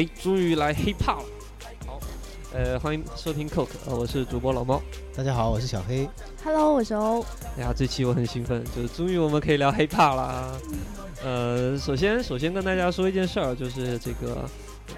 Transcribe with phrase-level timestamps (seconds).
[0.00, 1.24] 哎，终于来 hiphop 了。
[1.86, 2.00] 好，
[2.54, 4.80] 呃，欢迎收听 Coke，呃，我是主播老猫。
[5.14, 6.08] 大家好，我是小黑。
[6.42, 7.20] Hello，我是欧。
[7.58, 10.58] 哎呀，这期我很兴奋，就是终于我们可以聊 hiphop 啦。
[11.22, 14.48] 呃，首先首先跟大家说一件事儿，就是这个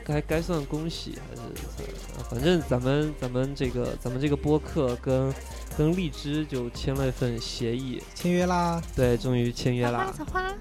[0.05, 1.43] 该该算恭喜还是
[1.77, 5.35] 算，反正咱们咱们这个咱们这个播客跟
[5.77, 8.81] 跟荔枝就签了一份协议，签约啦！
[8.95, 10.15] 对，终于签约啦。
[10.17, 10.55] 小花，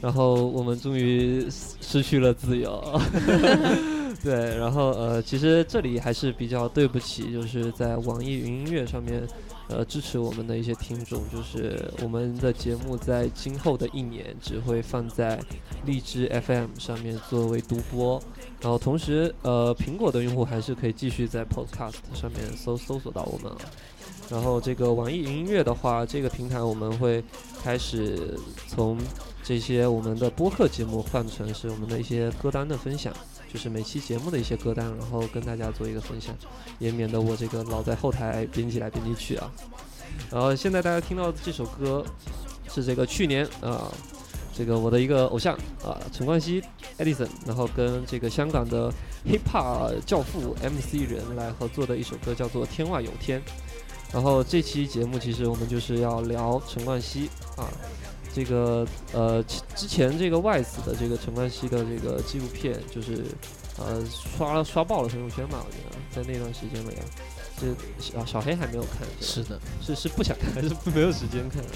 [0.00, 3.00] 然后我们终于失去了自由，
[4.22, 9.26] 对，然后呃，其实这里还是比较对不起，就是在网易云音乐上面，
[9.68, 15.40] 呃，支持我们的一些听众，就是我们的节目在今后的一年只会放在
[15.84, 18.20] 荔枝 FM 上面作为独播，
[18.60, 23.50] 然后同时呃，苹果的用户还是可以继续在 Podcast 上面搜搜索到我们。
[24.28, 27.22] 然后这个网易云音乐的话，这个平台我们会
[27.62, 28.98] 开始从
[29.46, 33.14] 这些我们的播客节目换成是我们的一些歌单的分享，
[33.48, 36.34] 就是每期节目的一些歌单，然后跟大家做一个分享，
[36.80, 39.48] 也免得我这个老在后台编辑来编辑去啊。
[40.32, 42.04] 然后现在大家听到的这首歌
[42.68, 43.88] 是这个去年啊、
[44.52, 46.60] 这个我的一个偶像啊、陈冠希
[46.98, 48.92] Edison，然后跟这个香港的
[49.28, 53.40] Hip Hop 教父 MC 人来合作的一首歌叫做《天外有天》。
[54.12, 57.70] 然后这期节目其实我们就是要聊陈冠希啊，
[58.36, 63.24] 这个呃之之前这个 Wise 的这个陈冠希的这个纪录片，就是
[63.78, 67.04] 呃刷刷爆了朋友圈嘛，我觉得在那段时间里啊，
[67.58, 69.42] 这小小黑还没有看是？
[69.42, 71.72] 是的，是是不想看还是没有时间看啊？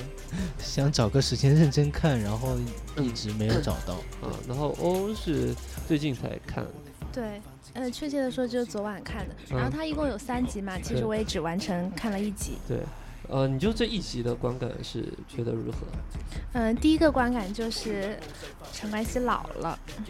[0.59, 2.59] 想找个时间认真看，然后
[2.99, 3.95] 一直没有找到。
[4.21, 5.55] 啊然后欧是
[5.89, 6.67] 最近才看，
[7.11, 7.41] 对，
[7.73, 9.35] 呃，确切的说就是昨晚看的。
[9.49, 12.59] 然后嗯它一共有三集嘛，其实我也只完成看了一集。
[12.69, 12.81] 对，
[13.31, 15.79] 呃，你就这一集的观感是觉得如何？
[16.53, 18.19] 嗯、第一个观感就是
[18.73, 20.05] 陈冠希老了，嗯，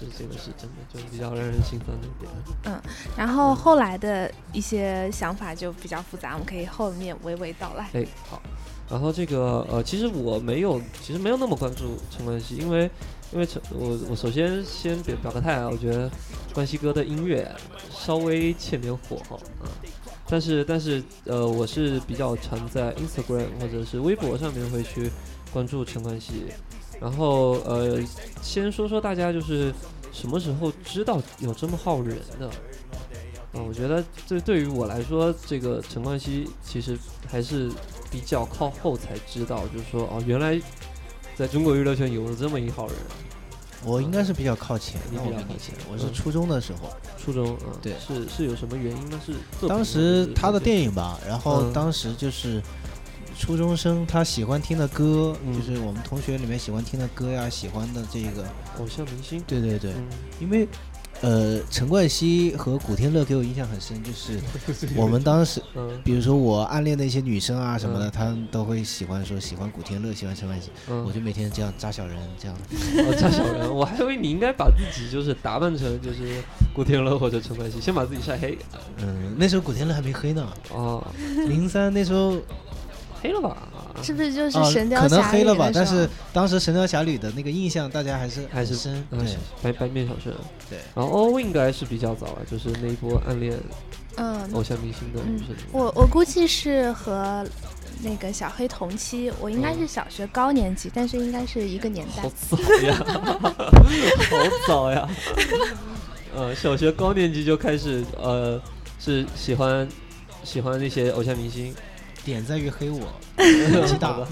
[0.00, 2.30] 这这个是真的，就比较让人心酸的一点。
[2.64, 2.80] 嗯
[3.16, 7.88] 然后后来的一些想法就比较复杂，我们可以后面娓娓道来。
[7.92, 8.42] 哎，好。
[8.90, 12.90] 然后这个呃，其实我没有，其实没有那么关注陈冠希，因为
[13.32, 16.10] 因为陈我我首先先表表个态啊，我觉得
[16.52, 17.50] 冠希哥的音乐
[17.90, 19.70] 稍微欠点火候啊。
[20.34, 25.08] 但是但是呃，我是比较常在 Instagram 或者是微博上面会去
[25.52, 26.46] 关注陈冠希。
[27.00, 28.02] 然后呃，
[28.42, 29.72] 先说说大家就是
[30.12, 32.48] 什么时候知道有这么号人的？
[33.52, 36.98] 啊，我觉得这对于我来说，这个陈冠希其实
[37.30, 37.70] 还是
[38.10, 40.60] 比较靠后才知道，就是说哦，原来
[41.36, 42.96] 在中国娱乐圈有了这么一号人。
[43.84, 49.20] 我应该是比较靠前，你比较那我比你靠前我是嗯初中的时候，初中啊，对是是有什么原因呢？
[49.24, 52.62] 是当时他的电影吧，然后嗯当时就是
[53.38, 58.44] 初中生他喜欢听的歌，嗯就是我们同学里面喜欢听的歌呀，喜欢的这个，
[58.78, 60.06] 偶像明星，对对对，嗯，
[60.40, 60.68] 因为
[61.20, 64.38] 呃，陈冠希和古天乐给我印象很深，就是
[64.94, 65.62] 我们当时。
[65.74, 72.56] 嗯比如说我暗恋的一些女生啊什么的，嗯她们都会喜欢说喜欢古天乐，喜欢陈冠希，嗯，我就每天这样扎小人，这样。
[73.08, 76.42] 哦，扎小人，我还以为你应该把自己就是打扮成就是
[76.74, 78.58] 古天乐或者陈冠希，先把自己晒黑。
[78.98, 81.02] 嗯，那时候古天乐还没黑呢，哦，
[81.48, 82.36] 零三那时候
[83.22, 83.56] 黑了吧？
[84.02, 89.18] 是不是就是啊《神雕可能侠侣》黑了吧，但是当时《神雕侠侣》的那个印象大家还是还是深，嗯
[89.62, 90.32] 对白白面小生。
[90.68, 90.78] 对。
[90.94, 93.58] 然后欧应该是比较早了，就是那一波暗恋
[94.16, 95.48] 嗯，偶像明星的女生。
[95.72, 97.44] 我我估计是和
[98.02, 102.30] 那个小黑同期，我应该是小学高年级，但是应该是一个年代好。
[102.48, 102.96] 早呀，
[104.30, 105.08] 好早呀！
[106.34, 108.60] 呃，小学高年级就开始呃，
[109.00, 109.88] 是喜欢
[110.42, 111.74] 喜欢那些偶像明星，
[112.24, 113.00] 点在于黑我，
[113.36, 114.28] 年纪大好吧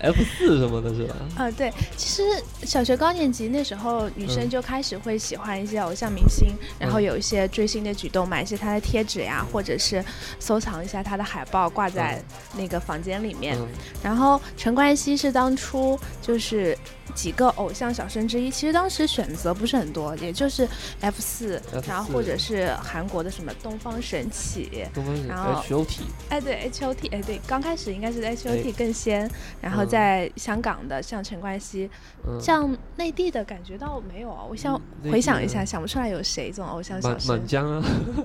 [0.00, 1.16] F 四什么的是吧？
[1.36, 2.22] 啊，对，其实
[2.66, 4.50] 小学高年级那时候，女生嗯。
[4.50, 6.48] 就开始会喜欢一些偶像明星，
[6.78, 7.02] 然后嗯。
[7.02, 10.04] 有一些追星的举动，买一些他的贴纸呀，或者是
[10.40, 12.22] 收藏一下他的海报，挂在
[12.56, 13.56] 那个房间里面。
[13.58, 13.68] 嗯。
[14.02, 16.76] 然后陈冠希是当初就是
[17.14, 20.68] 几个偶像小生之一，其实当时选择不是很多，也就是
[21.00, 31.88] F 四，F4 然后或者是韩国的什么东方神起，东方然后 H O T，哎对 H O T，哎对，刚开始应该是 H O T 哎更先，然后嗯在香港的像陈冠希，
[32.26, 37.46] 嗯，像内地的感觉到没有啊，我想回想一下，想不出来有谁这种偶像小满生满。
[37.46, 37.84] 江啊，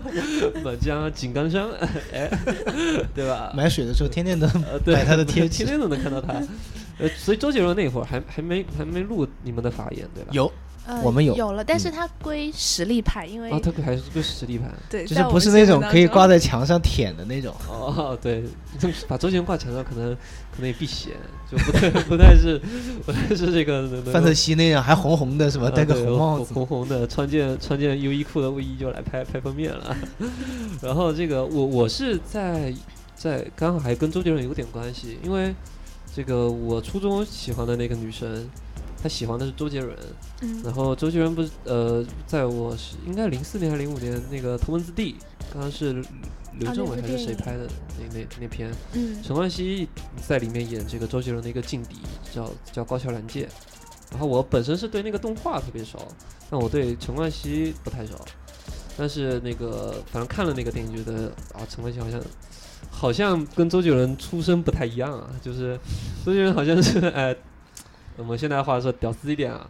[0.63, 1.67] 满江啊，井冈山，
[2.13, 2.29] 哎，
[3.13, 3.51] 对吧？
[3.57, 6.33] 买水的时候天天都呃，对，他的贴纸天天都能看到他。
[6.97, 10.29] 呃，所以周杰伦那会儿还还没还没录你们的发言，对吧？
[10.31, 10.49] 有
[10.85, 14.69] 呃我们有有了，但嗯是它归实力派，因为啊，它还是归实力派。
[14.89, 17.53] 对，就是不是那种可以挂在墙上舔的那种。
[17.67, 18.43] 哦，对，
[19.07, 21.13] 把周杰伦挂墙上可能可能也避嫌，
[21.51, 22.61] 就不太不太是
[23.05, 29.95] 不太是这个范特西那样还红红的，什么呃戴个红帽子，红红的，穿件穿件优衣库的卫衣就来拍拍封面了。
[30.81, 32.73] 然后这个我我是在
[33.15, 35.53] 在刚好还跟周杰伦有点关系，因为
[36.13, 38.47] 这个我初中喜欢的那个女生，
[39.05, 39.95] 她喜欢的是周杰伦，
[40.41, 45.13] 嗯然后周杰伦不是呃，在我是应该零四年还是零五年那个《头文字 D》，
[45.53, 46.03] 刚刚是
[46.57, 47.67] 刘啊镇伟还是谁拍的
[47.99, 49.87] 那那那篇，嗯陈冠希
[50.27, 51.97] 在里面演这个周杰伦的一个劲敌，
[52.33, 53.47] 叫叫高桥兰介。
[54.09, 55.99] 然后我本身是对那个动画特别熟，
[56.49, 58.13] 但我对陈冠希不太熟。
[58.97, 62.19] 但是那个反正看了那个电影，觉得啊，陈冠希好像
[62.89, 65.79] 好像跟周杰伦出身不太一样啊，就是
[66.25, 67.35] 周杰伦好像是哎，
[68.17, 69.69] 我们现在话说屌丝一点啊，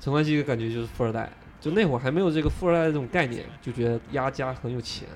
[0.00, 1.30] 陈冠希的感觉就是富二代，
[1.60, 5.08] 就那会儿还没有这个富二代的这种概念，就觉得压家很有钱。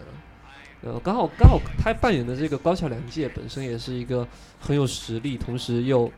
[0.82, 4.26] 呃，刚好刚好他扮演的这个高桥良介本身也是一个
[4.61, 6.11] 很有实力，同时又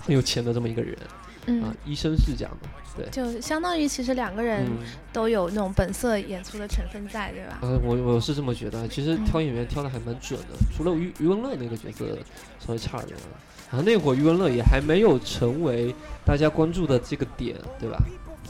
[0.00, 1.06] 很有钱的这么一个人啊
[1.46, 3.10] 嗯，，医生是这样的，对。
[3.10, 7.58] 就相当于其实两个人嗯，都有那种本色演出的成分在，对吧？
[7.62, 12.16] 嗯，我我是这么觉得，其实嗯挑演员挑的还蛮准的，除了余余文乐那个角色
[12.60, 13.28] 稍微差点，然
[13.76, 17.98] 后那会儿余文乐也还没有成为大家关注的这个点，对吧？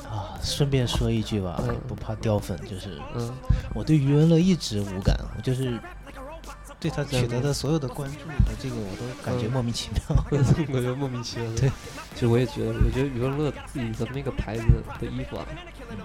[0.09, 3.33] 啊，顺便说一句吧嗯，不怕掉粉，就是嗯，
[3.75, 5.79] 我对余文乐一直无感，我就是
[6.81, 10.25] 对他取得的所有的关注和这个我都感觉嗯莫名其妙。
[10.31, 11.57] 我觉得莫名其妙的。
[11.61, 11.71] 对，
[12.15, 14.65] 其实我也觉得，我觉得余文乐自己的那个牌子
[15.01, 15.47] 的衣服啊，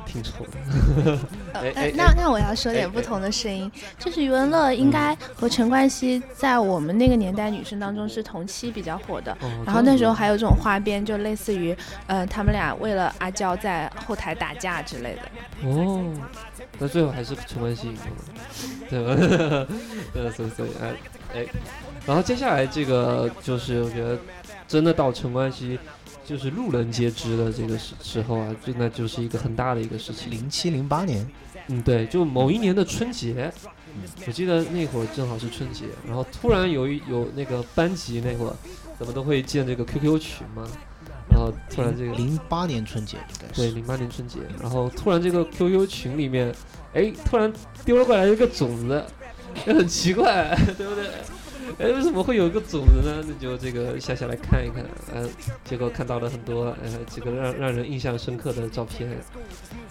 [0.06, 1.18] 挺丑的。
[1.54, 9.32] 呃哎哎那那我要说点不同的声音，就是余文乐应该和陈冠希在我们那个年代女生当中是同期比较火的。
[9.42, 11.74] 哦，然后那时候还还有这种花边，就类似于，
[12.06, 15.70] 呃，他们俩为了阿娇在后台打架之类的。
[15.70, 16.04] 哦，
[16.78, 18.24] 那最后还是陈冠希赢了嘛，
[18.90, 19.68] 对吧？
[20.14, 20.92] 呃，所以所以哎
[21.34, 21.46] 哎，
[22.06, 24.20] 然后接下来这个就是我觉得
[24.68, 25.80] 真的到陈冠希
[26.26, 30.30] 就是路人皆知的这个时时候啊，就那就是一个很大的一个事情。
[30.30, 31.26] 零七零八年，
[31.68, 33.50] 嗯，对，就某一年的春节，
[34.26, 38.54] 我记得那会儿正好是春节，然后突然有一有那个班级那会儿，
[39.00, 40.68] 咱们都会建这个 QQ 群嘛，
[41.30, 46.54] 然后突然这个零八年春节应该对，零八年春节，然后突然这个 QQ 群里面，
[46.94, 47.52] 哎，突然
[47.86, 49.02] 丢了过来一个种子，
[49.66, 51.10] 也很奇怪，对不对？
[51.80, 53.24] 哎，为什么会有一个种子呢？
[53.28, 54.84] 那就这个下下来看一看，
[55.14, 55.28] 呃，
[55.64, 59.10] 结果看到了很多呃这个让让人印象深刻的照片，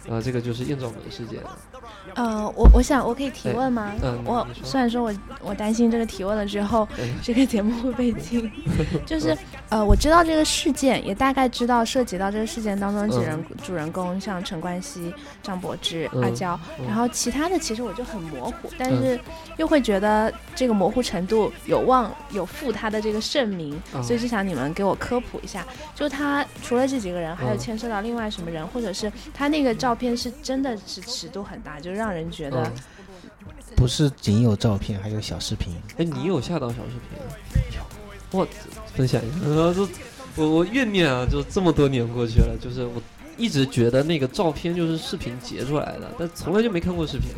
[0.08, 1.40] 啊、这个就是艳照门事件，
[2.14, 3.92] 呃，我我想我可以提问吗？
[4.02, 8.50] 嗯我虽然说我我担心这个提问了之后，哎，这个节目会被禁，
[9.04, 9.36] 就是
[9.68, 15.12] 呃，我知道这个事件，也大概知道涉及到这个事件当中几人、主人公，像陈冠希、
[15.42, 16.86] 张柏芝、嗯阿娇，嗯。
[16.86, 19.18] 然后其他的其实我就很模糊，但是
[19.56, 32.72] 又会觉得这个模糊程度有望有负他的这个盛名，啊所以就想你们给我科普一下，就他除了这几个人，还有嗯牵涉到另外什么人，或者是他那个照片是真的是尺度很大，就让人觉得嗯，
[33.76, 35.74] 不是仅有照片，还有小视频。
[35.96, 37.34] 哎，你有下到小视频吗？
[38.32, 38.46] 我
[38.94, 39.88] 分享一下，然后就
[40.34, 43.02] 我我怨念啊，就这么多年过去了，就是我
[43.36, 47.28] 一直觉得那个照片就是视频截出来的，但从来就没看过视频。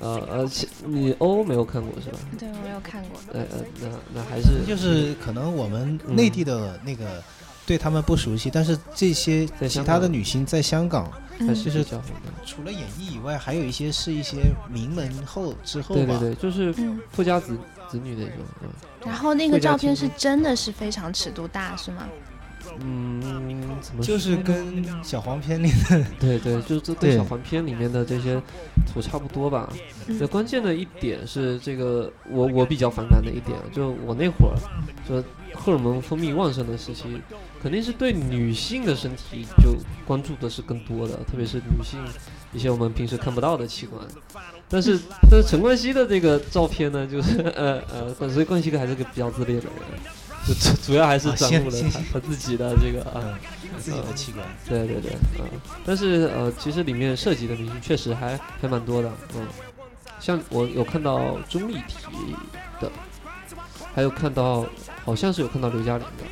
[0.00, 2.18] 呃呃，其你欧没有看过是吧？
[2.38, 7.22] 对我没有看过，呃呃，那那还是就是可能我们嗯内地的那个
[7.66, 12.32] 对他们不熟悉，但是这些其他的女星在香港，嗯还是比较红的。
[12.44, 16.18] 除了演艺以外，还有一些是一些名门后之后吧。
[16.18, 17.56] 对对对，就是嗯，富家子
[17.88, 18.68] 子女那种，嗯
[19.04, 22.08] 然后那个照片是真的是非常尺度大，是吗？
[22.80, 23.20] 嗯，
[23.80, 28.40] 怎么就是跟小黄片里的 对对，就是这跟对小黄片里面的这些
[28.86, 29.68] 图差不多吧。
[30.08, 34.56] 嗯那关键的一点是这个，我我比较反感的一点，就我那会儿，
[35.08, 35.22] 就
[35.54, 37.04] 荷尔蒙分泌旺盛的时期，
[37.62, 42.00] 肯定是对女性的身体就关注的是更多的，特别是女性
[42.52, 44.04] 一些我们平时看不到的器官。
[44.68, 44.98] 但是，
[45.30, 50.54] 但是陈冠希的这个照片呢，就是呃呃，所以冠希哥还是个比较自恋的人，就主
[50.86, 53.22] 主要还是啊展露了他他自己的这个啊。
[53.24, 53.34] 嗯
[53.80, 54.46] 自己的器官。
[54.68, 55.44] 对对对，嗯，
[55.84, 59.44] 但是呃，其实里面涉及的明星确实还还蛮多的，嗯，
[60.20, 62.36] 像我有看到钟丽缇
[62.80, 62.92] 的，
[63.92, 64.64] 还有看到
[65.04, 66.24] 好像是有看到刘嘉玲的，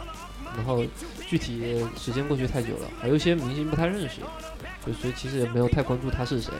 [0.00, 0.82] 啊、然后
[1.28, 4.20] 具体时间过去太久了，还有一些明星不太认识，
[4.86, 6.50] 就所以其实也没有太关注他是谁，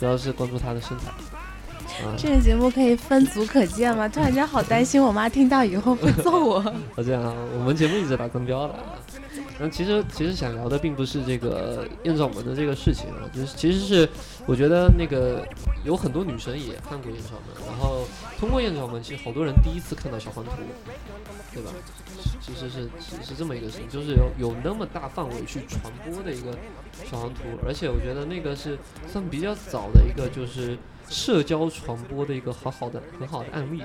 [0.00, 1.49] 主要是关注他的身材，啊，
[2.16, 4.08] 这个节目可以分组可见吗？
[4.08, 6.60] 突然间好担心，我妈听到以后会揍我。
[6.94, 8.80] 好这样啊，我们节目一直打增标的，啊
[9.62, 14.08] 那其实其实想聊的并不是这个艳照门的这个事情啊，就是其实是
[14.46, 15.46] 我觉得那个
[15.84, 18.06] 有很多女生也看过艳照门，然后
[18.38, 20.52] 通过艳照门，其实好多人第一次看到小黄图，
[21.52, 21.70] 对吧？
[22.40, 26.56] 其实是是是这么一个事情，就是有有那么大范围去传播的一个
[27.04, 30.78] 小黄图，而且我觉得那个是算比较早的一个就是
[31.10, 33.82] 社交传播的一个好好的很好的案例，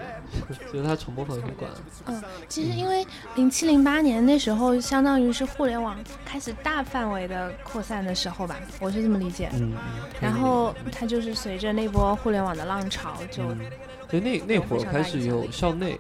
[0.72, 1.70] 就是它传播范围很广。
[2.06, 3.06] 嗯，其实因为
[3.36, 9.50] 零七零八年那时候，相当于是互联网开始大范围的扩散的时候吧，我是这么理解。
[9.54, 9.74] 嗯，
[10.22, 13.44] 然后它就是随着那波互联网的浪潮，就
[14.08, 16.00] 对那那会儿开始有校内、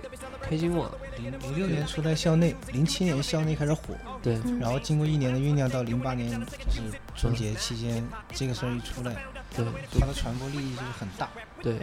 [0.49, 0.91] 开心网。
[1.17, 1.85] 零零六年。
[1.85, 6.81] 出在校内，零七年校内开始火，对，然后经过一年的酝酿，到零八年就是
[7.15, 9.15] 春节期间，这个事儿一出来，
[9.55, 9.65] 对，
[9.97, 11.29] 它的传播力就是很大，
[11.61, 11.75] 对，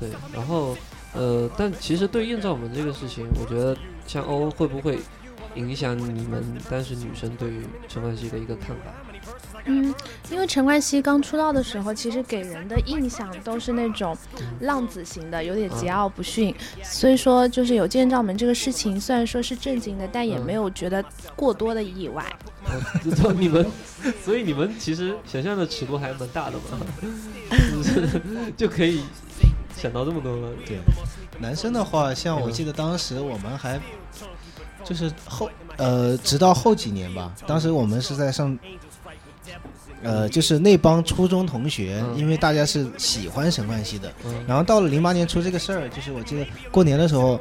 [0.00, 0.76] 对，然后
[1.12, 4.98] 呃，但其实对艳照门这个事情，我觉得像欧会不会
[5.54, 8.90] 影响你们当时女生对于陈冠希的一个看法？
[9.66, 9.94] 嗯，
[10.30, 14.16] 因为陈冠希刚出道的时候，其实给人的印象都是那种
[14.60, 16.54] 浪子型的，有点桀骜不驯。
[16.82, 21.04] 所以说，就是有见照门这个事情，虽然说是震惊的，但也没有觉得
[21.36, 22.24] 过多的意外。
[23.02, 23.66] 知道你们，
[24.24, 26.78] 所以你们其实想象的尺度还蛮大的嘛，
[27.50, 28.20] 就是
[28.56, 29.02] 就可以
[29.76, 30.52] 想到这么多了。
[30.66, 30.78] 对，
[31.38, 33.80] 男生的话，像我记得当时我们还
[34.84, 38.58] 就是后呃，直到后几年吧，当时我们是在上。
[40.02, 44.12] 呃，就是那帮初中同学，因为大家是喜欢陈冠希的，
[44.46, 47.38] 然后到了零八年出这个事儿，就是我记得过年的时候，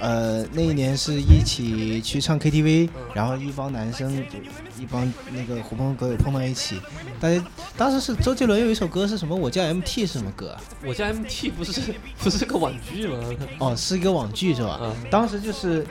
[0.00, 4.38] 呃，那一年是一起去唱 KTV，然后一帮男生就
[4.82, 6.80] 一帮那个狐朋狗友碰到一起，
[7.20, 7.44] 大家
[7.76, 9.36] 当时是周杰伦有一首歌是什么？
[9.36, 10.56] 我叫 MT 是什么歌？
[10.84, 13.18] 我叫 MT 不是不是个网剧吗？
[13.58, 14.80] 哦，是一个网剧是吧？
[15.10, 15.86] 当时就是。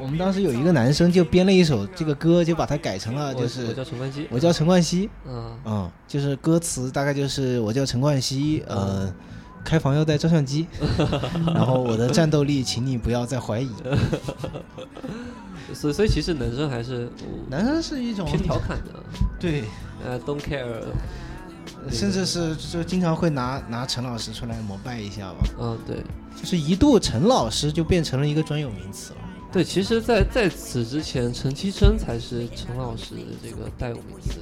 [0.00, 5.58] 我们当时有一个男生就编了一首这个歌，就把它改成了就是我叫陈冠希，我叫陈冠希，嗯。
[5.64, 9.12] 嗯，就是歌词大概就是我叫陈冠希，呃，
[9.64, 10.66] 开房要带照相机，
[11.54, 13.70] 然后我的战斗力，请你不要再怀疑。
[15.74, 17.08] 所以所以其实男生还是
[17.48, 18.92] 男生是一种偏调侃的，
[19.38, 19.64] 对，
[20.04, 20.82] 呃，don't care，
[21.90, 25.38] 甚至是就经常会拿拿陈老师出来膜拜一下吧。
[25.58, 26.02] 嗯，对，
[26.36, 29.18] 就是一度陈老师就变成了一个专有名词了。
[29.52, 34.38] 对，其实，在在此之前，陈绮贞才是陈老师的这个代有名词，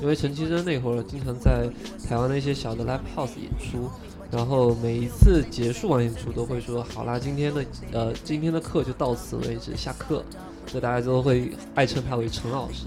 [0.00, 1.68] 因为陈绮贞那会儿经常在
[2.08, 3.90] 台湾的一些小的 live house 演出，
[4.30, 10.24] 然后每一次结束完演出都会说：“好啦，今天的呃今天的课就到此为止，下课。”
[10.70, 12.86] 所以大家都会爱称他为陈老师。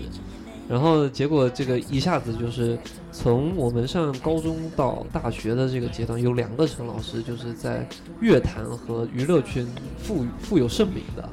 [0.69, 2.77] 然后结果这个一下子就是
[3.11, 7.87] 从我们上高中到大学的这个阶段，有两个陈老师就是在
[8.21, 9.67] 乐坛和娱乐圈
[10.01, 11.29] 富富有盛名的。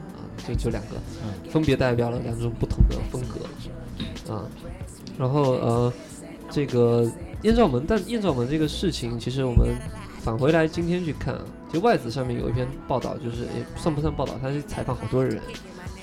[0.46, 0.96] 就就两个，
[1.50, 4.44] 分别代表了两种不同的风格，啊，
[5.18, 5.92] 然后呃，
[6.50, 7.10] 这个
[7.42, 9.74] 艳照门，但艳照门这个事情，其实我们
[10.20, 11.38] 返回来今天去看，
[11.72, 15.40] 就外子上面有一篇报道，就是也算不算报道，他是采访好多人，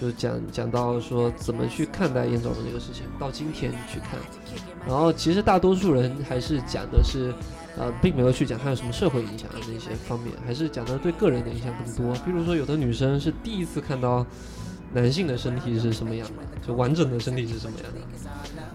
[0.02, 4.20] 就讲讲到说怎么去看待艳照门这个事情，到今天去看，
[4.88, 7.32] 然后其实大多数人还是讲的是。
[7.78, 12.14] 呃，并没有去讲它有什么社会影响啊这些方面，还是讲的对个人的影响更多。
[12.26, 14.26] 比如说，有的女生是第一次看到
[14.94, 18.02] 男性的身体是什么样的，就完整的身体是什么样的。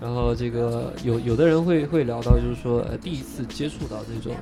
[0.01, 4.37] 然后这个有有的人会会聊到，就是说，呃，第一次接触到这种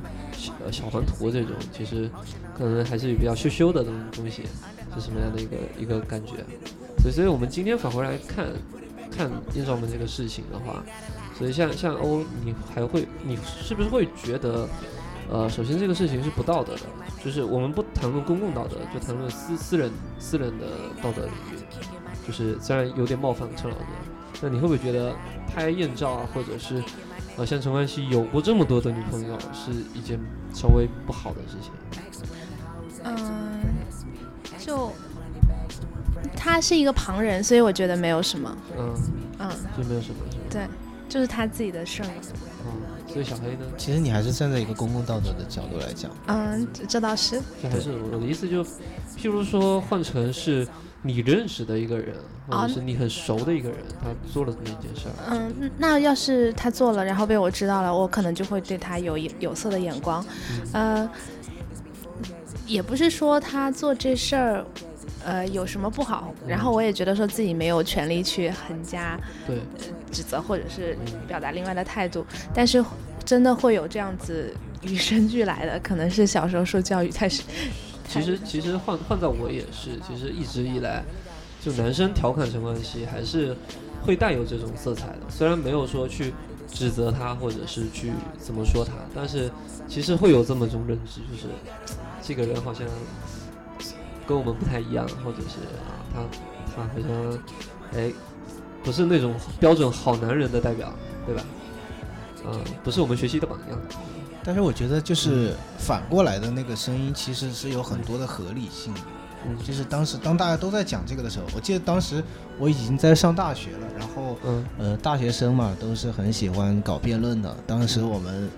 [0.64, 2.10] 呃小黄图这种，其实
[2.56, 4.42] 可能还是比较羞羞的这种东西，
[4.94, 6.34] 是什么样的一个一个感觉。
[6.98, 8.46] 所以，所以我们今天返回来看
[9.10, 10.82] 看艳照门这个事情的话。
[11.36, 14.68] 所以像像欧，你还会，你是不是会觉得，
[15.28, 16.82] 呃，首先这个事情是不道德的，
[17.24, 20.66] 就是我们不谈论公共道德，就谈论私私人私人的
[21.02, 21.58] 道德领域，
[22.24, 23.84] 就是虽然有点冒犯陈老师，
[24.42, 25.12] 那你会不会觉得
[25.54, 26.82] 拍艳照啊，或者是，
[27.36, 30.18] 呃，像陈冠希有过这么多的女朋友，是一件
[30.52, 31.70] 稍微不好的事情？
[33.04, 33.60] 嗯，
[34.58, 34.90] 就
[36.36, 38.56] 他是一个旁人，所以我觉得没有什么。
[38.76, 38.94] 嗯
[39.38, 40.16] 嗯，就没有什么。
[40.50, 40.66] 对。
[41.08, 42.08] 就是他自己的事儿。
[42.66, 43.66] 嗯，所以小黑呢？
[43.76, 46.10] 其实你还是站在一个公共道德的角度来讲。
[46.26, 47.40] 嗯，这倒是。
[47.62, 50.66] 这还是我的意思，就譬如说换成是
[51.02, 52.14] 你认识的一个人，
[52.48, 55.14] 或者是你很熟的一个人，他做了这么一件事儿。
[55.30, 60.24] 嗯，那要是他做了，然后被我知道了，我可能就会对他有有色的眼光。
[60.72, 61.08] 呃，
[62.66, 64.64] 也不是说他做这事儿。
[65.24, 66.34] 呃，有什么不好？
[66.46, 69.56] 然后我也觉得说自己没有权利去横加对
[70.12, 72.24] 指责，或者是表达另外的态度。
[72.52, 72.84] 但是
[73.24, 77.42] 真的会有这样子与生俱来的，可能是小时候受教育太是。
[78.06, 81.02] 其实其实换换在我也是，其实一直以来，
[81.60, 83.56] 就男生调侃陈冠希还是
[84.02, 85.20] 会带有这种色彩的。
[85.30, 86.34] 虽然没有说去
[86.70, 89.50] 指责他或者是去怎么说他，但是
[89.88, 91.48] 其实会有这么种认知，就是
[92.22, 92.86] 这个人好像
[94.26, 96.20] 跟我们不太一样，或者是啊，他
[96.74, 97.38] 他好像
[97.94, 98.12] 哎
[98.82, 100.92] 不是那种标准好男人的代表，
[101.26, 101.42] 对吧？
[102.46, 103.78] 嗯，不是我们学习的榜样。
[104.44, 108.92] 但是我觉得就是反过来的那个声音，其实是有很多的合理性。
[109.46, 112.22] 嗯，就是当时当大家都在讲这个的时候，我记得当时
[112.58, 117.54] 我已经在上大学了，然后嗯呃大学生嘛都是很喜欢搞辩论的。
[117.66, 118.50] 当时我们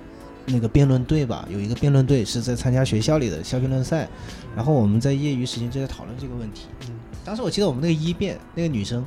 [0.47, 4.09] 那个辩论队吧，有一个辩论队是在参加学校里的校辩论赛，
[4.55, 6.67] 然后我们在业余时间就在讨论这个问题。
[6.89, 9.05] 嗯当时我记得我们那个一辩那个女生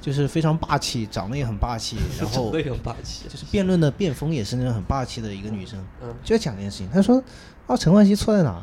[0.00, 3.28] 就是非常霸气，长得也很霸气， 然后真的很霸气。
[3.28, 5.78] 就是辩论的辩风也是那种很霸气的一个女生。
[6.02, 6.88] 嗯就在讲这件事情。
[6.90, 7.22] 她说
[7.68, 8.62] ：“啊，陈冠希错在哪？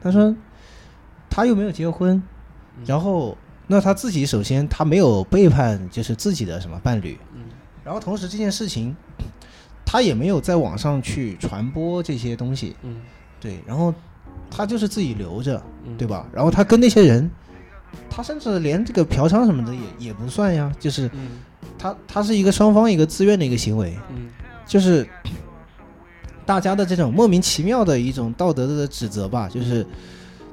[0.00, 0.32] 她说
[1.28, 2.22] 他又没有结婚，
[2.78, 3.36] 嗯然后
[3.66, 7.42] 那他自己首先他没有背叛就是自己的什么伴侣，嗯
[7.82, 8.94] 然后同时这件事情
[9.94, 13.00] 他也没有在网上去传播这些东西，嗯。
[13.40, 13.94] 对，然后
[14.50, 16.26] 他就是自己留着，嗯，对吧？
[16.32, 17.30] 然后他跟那些人。”
[18.10, 21.38] 他甚至连这个嫖娼什么的也也不算呀，就是嗯。
[21.78, 24.30] 他他是一个双方一个自愿的一个行为，嗯。
[24.66, 25.08] 就是
[26.44, 29.86] 大家的这种莫名其妙的一种道德的指责吧，就是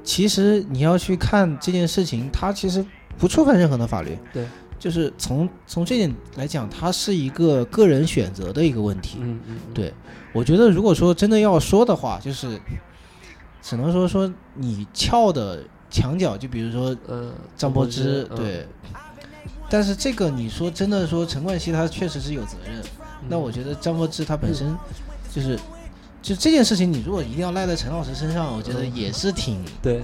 [0.04, 2.86] 其实你要去看这件事情，他其实
[3.18, 4.16] 不触犯任何的法律。
[4.32, 4.46] 对，
[4.82, 9.18] 就是从从这点来讲，它是一个个人选择的一个问题。
[9.20, 9.94] 嗯嗯，对，
[10.32, 12.60] 我觉得如果说真的要说的话，就是
[13.62, 18.36] 只能说说你翘的墙角，就比如说呃，张柏芝，嗯。
[18.36, 18.66] 对。
[19.70, 23.28] 但是这个你说真的说陈冠希他确实是有责任，嗯。
[23.28, 24.76] 那我觉得张柏芝他本身
[25.32, 25.56] 就是，
[26.20, 28.96] 就这件事情，你如果一定要赖在陈老师身上，我觉得嗯。
[28.96, 30.02] 也是挺对，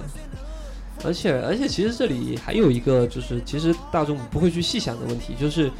[1.03, 5.71] 而且而且其实这里还有一个就是其实大众不会去细想的问题，就是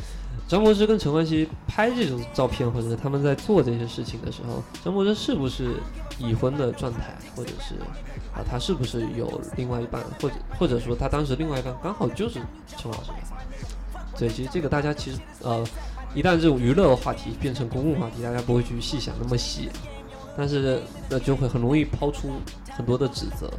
[0.47, 5.75] 张柏芝跟陈冠希拍这种照片，或者他们在做这些事情的时候，张柏芝是不是
[6.17, 7.75] 已婚的状态，或者是
[8.33, 12.39] 啊他是不是有另外一半，或者或者说他当时另外一半刚好就是
[12.77, 13.11] 陈老师。
[14.17, 15.63] 对，其实这个大家其实呃，
[16.13, 19.69] 一旦这种娱乐话题变成公共话题，大家不会去细想那么细，
[20.35, 22.31] 但是那就会很容易抛出
[22.71, 23.49] 很多的指责。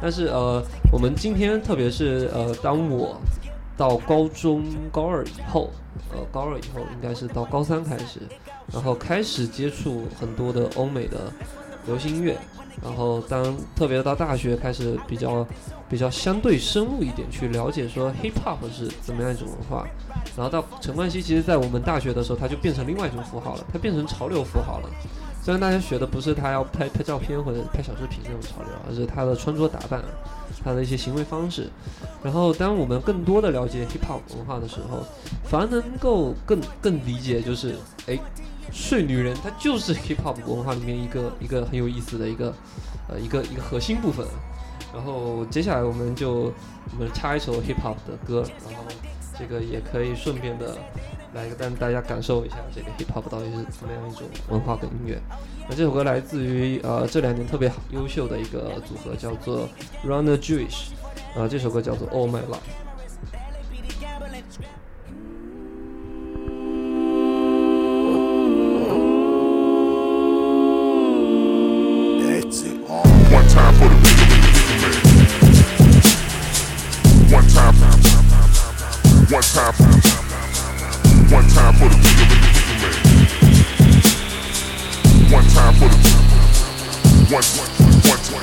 [0.00, 3.16] 但是呃，我们今天特别是呃，当我
[3.76, 5.70] 到高中高二以后，
[6.12, 8.20] 呃，高二以后应该是到高三开始，
[8.72, 11.32] 然后开始接触很多的欧美的
[11.86, 12.36] 流行音乐，
[12.82, 15.46] 然后当特别到大学开始比较
[15.88, 19.86] 比较相对深入一点去了解说 hip hop 是怎么样一种文化，
[20.36, 24.90] 然后到陈冠希，其实在我们大学的时候，他就变成另外一种符号了，他变成潮流符号了。
[25.46, 30.02] 虽然大家学的不是他要拍拍照片或者拍小视频那种潮流，而是他的穿着打扮，
[30.64, 31.70] 他的一些行为方式。
[32.20, 35.06] 然后，当我们更多的了解 hip hop 文化的时候，
[35.44, 37.76] 反而能够更更理解，就是
[38.08, 38.18] 哎，
[38.72, 42.52] 睡女人她就是 hip hop 文化里面一个一个很有意思的一个
[43.08, 44.26] 呃一个一个核心部分。
[44.92, 46.52] 然后接下来我们就
[46.90, 48.84] 我们插一首 hip hop 的歌，然后
[49.38, 50.76] 这个也可以顺便的
[51.36, 55.20] 来让大家感受一下这个 hip hop 到底是怎么样一种文化跟音乐。
[55.68, 59.68] 那这首歌来自于呃这两年特别好优秀的一个组合，叫做
[60.04, 60.88] Runner Jewish，
[61.36, 62.85] 呃这首歌叫做 All My Life。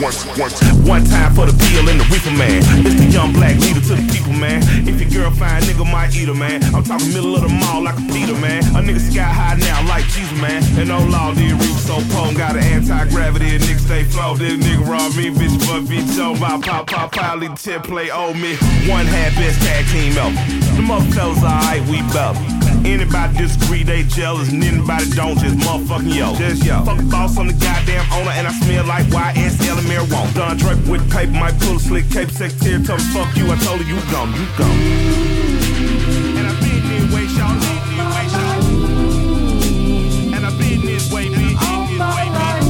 [0.03, 1.05] One.
[1.05, 2.59] Time for the peel and the reefer man.
[2.83, 4.59] It's the young black leader to the people, man.
[4.83, 6.61] If your girl fine, nigga might eat her, man.
[6.75, 8.63] I'm talking middle of the mall like a Peter, man.
[8.75, 10.59] A nigga sky high now like Jesus, man.
[10.75, 12.37] And no law, did reach so potent.
[12.37, 14.35] Got an anti-gravity, and nigga stay flow.
[14.35, 18.35] This nigga rob me, bitch, but bitch, so my pop, pop, lead tip, play old
[18.35, 18.57] me.
[18.91, 20.35] One half best tag team ever.
[20.75, 22.62] The motherfuckers alright, we better.
[22.85, 26.35] Anybody disagree, they jealous, and anybody don't, just motherfucking yo.
[26.35, 26.83] Just yo.
[26.83, 30.33] Fuck the boss, I'm the goddamn owner, and I smell like YSL and marijuana.
[30.35, 33.55] Done draped with paper, might pull a slick cape, secretary, tell me fuck you, I
[33.63, 34.77] told her you gone, you gone.
[36.37, 38.61] And I been this way, y'all, been this way, y'all.
[40.35, 42.67] And I been this way, bitch, been this way, bitch.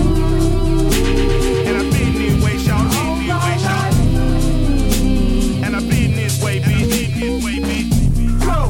[1.65, 3.93] And I been this way, y'all, been this way, y'all.
[5.65, 7.91] And I been this way, bitch, been this way, bitch.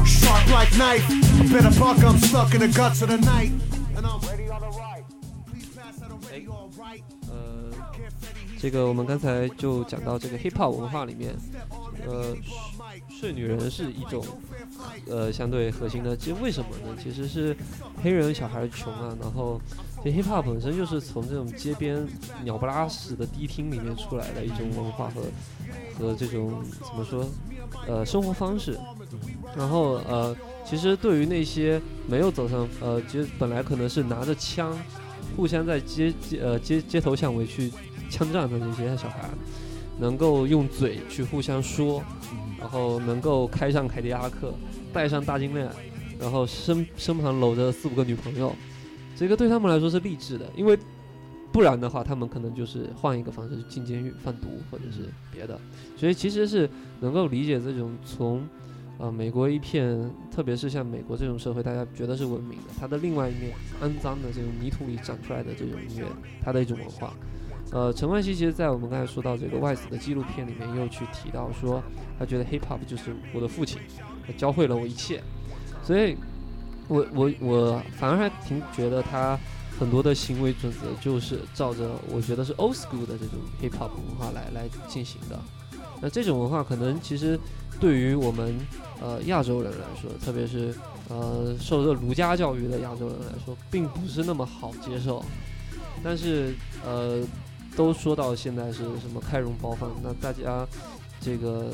[0.06, 1.23] Sharp like knife.
[1.54, 3.52] Buck, I'm stuck in the guts of the night.
[3.96, 5.04] And I'm ready on the right.
[5.46, 6.44] Please pass that 哎，
[7.28, 7.70] 呃，
[8.58, 11.32] 这个我们刚才就讲到这个 hip hop 文化里面，
[12.04, 12.34] 呃，
[13.08, 14.24] 睡女人是一种
[15.08, 16.16] 呃相对核心的。
[16.16, 16.96] 其实为什么呢？
[17.00, 17.56] 其实是
[18.02, 19.60] 黑人小孩穷啊，然后
[20.02, 22.04] 这 hip hop 本身就是从这种街边
[22.42, 25.22] 鸟不拉屎的迪厅里面出来的一种文化和
[25.98, 27.24] 和这种怎么说
[27.86, 28.76] 呃生活方式。
[29.56, 34.76] 然后呃，其实对于那些没有走上呃，其实本来可能是拿着枪。
[35.36, 37.68] 互相在街街呃街街头巷尾去
[38.08, 39.28] 枪战的那些小孩，
[39.98, 42.00] 能够用嘴去互相说，
[42.56, 44.54] 然后能够开上凯迪拉克，
[44.92, 45.68] 戴上大金链，
[46.20, 48.54] 然后身身旁搂着四五个女朋友，
[49.16, 50.78] 这个对他们来说是励志的，因为
[51.50, 55.58] 不然的话，他们可能就是换一个方式进监狱贩毒或者是别的，
[55.96, 58.46] 所以其实是能够理解这种从。
[58.96, 63.52] 呃，美国一片，特别是像美国这种社会，大家觉得是文明的，它的另外一面
[63.82, 66.06] 肮脏的这种泥土里长出来的这种音乐，
[66.40, 67.12] 它的一种文化。
[67.72, 71.82] 呃，陈冠希其实，在我们刚才说到这个外子的纪录片里面，又去提到说，
[72.16, 73.80] 他觉得 hip hop 就是我的父亲，
[74.24, 75.20] 他教会了我一切。
[75.82, 76.16] 所以，
[76.86, 79.36] 我我我反而还挺觉得他
[79.76, 85.36] 很多的行为准则，就是照着我觉得是 old school 的这种 hip hop 文化来来进行的。
[86.00, 87.36] 那这种文化可能其实
[87.80, 88.54] 对于我们。
[89.00, 90.72] 呃，亚洲人来说，特别是
[91.08, 95.22] 呃受这儒家教育的亚洲人来说，并不是那么好接受。
[96.02, 96.54] 但是
[96.86, 97.22] 呃，
[97.76, 100.66] 都说到现在是什么开容包放，那大家
[101.20, 101.72] 这个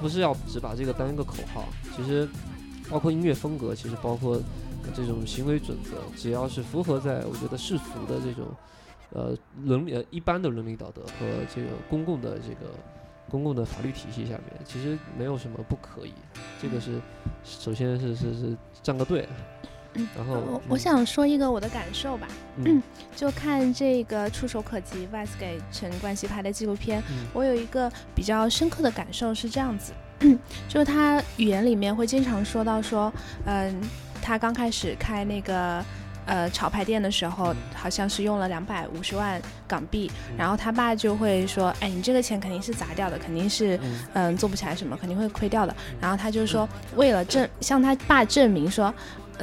[0.00, 1.64] 不是要只把这个当一个口号。
[1.96, 2.28] 其实
[2.88, 4.40] 包括音乐风格，其实包括
[4.94, 8.46] 这种行为准则，只要是符合在我觉得世俗的这种
[9.10, 12.72] 呃伦理呃一般的伦理道德和这个公共的这个。
[13.30, 16.12] 公共的法律体系下面，其实没有什么不可以。
[16.60, 17.00] 这个是，
[17.44, 19.28] 首先是是是站个队。
[20.14, 22.28] 然后我我想说一个我的感受吧。
[22.56, 22.82] 嗯。
[23.16, 29.92] 就看这个触手可及，Vice 给陈冠希拍的纪录片，我有一个比较深刻的感受是这样子，
[30.68, 33.12] 就是他语言里面会经常说到说，
[33.46, 33.80] 嗯，
[34.20, 35.84] 他刚开始开那个。
[36.26, 43.78] 呃，潮牌店的时候，好像是用了两百五十万港币，然后他爸就会说：“哎，你这个钱肯定是砸掉的，肯定是
[44.12, 48.92] 嗯做不起来什么，肯定会亏掉的。”然后他就说，为了证向他爸证明说。